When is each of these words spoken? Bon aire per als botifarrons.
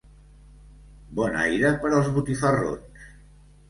Bon 1.21 1.39
aire 1.43 1.73
per 1.87 1.95
als 2.01 2.13
botifarrons. 2.19 3.09